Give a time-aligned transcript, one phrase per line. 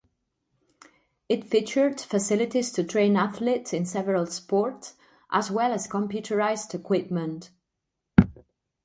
[1.29, 4.95] It featured facilities to train athletes in several sports
[5.31, 7.51] as well as computerized equipment.